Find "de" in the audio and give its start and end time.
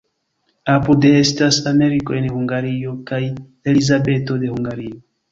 2.25-2.31, 4.45-4.51